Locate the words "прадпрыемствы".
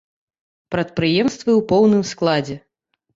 0.75-1.51